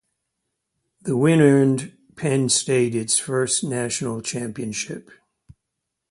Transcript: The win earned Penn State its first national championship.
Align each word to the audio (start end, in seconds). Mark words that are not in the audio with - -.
The 1.01 1.15
win 1.15 1.41
earned 1.41 1.95
Penn 2.15 2.49
State 2.49 2.95
its 2.95 3.19
first 3.19 3.63
national 3.63 4.23
championship. 4.23 5.11